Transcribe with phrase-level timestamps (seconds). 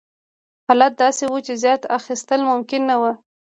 [0.67, 3.11] حالت داسې و چې زیات اخیستل ممکن نه وو.